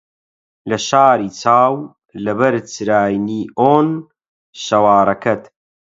[0.69, 1.75] لە شاری چاو
[2.25, 3.87] لەبەر چرای نیئۆن
[4.63, 5.43] شەوارەکەت